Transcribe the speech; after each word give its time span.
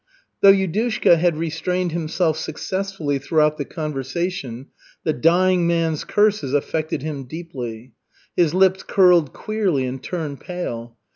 Though 0.39 0.51
Yudushka 0.51 1.19
had 1.19 1.37
restrained 1.37 1.91
himself 1.91 2.35
successfully 2.35 3.19
throughout 3.19 3.59
the 3.59 3.65
conversation, 3.65 4.69
the 5.03 5.13
dying 5.13 5.67
man's 5.67 6.05
curses 6.05 6.55
affected 6.55 7.03
him 7.03 7.25
deeply. 7.25 7.91
His 8.35 8.55
lips 8.55 8.81
curled 8.81 9.31
queerly 9.31 9.85
and 9.85 10.01
turned 10.01 10.39
pale. 10.39 10.97